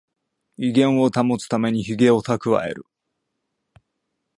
[0.57, 2.87] 威厳を保つためにヒゲをたくわえる